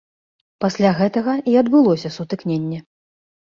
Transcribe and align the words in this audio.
Пасля 0.65 0.93
гэтага 1.03 1.37
і 1.53 1.59
адбылося 1.63 2.15
сутыкненне. 2.19 2.85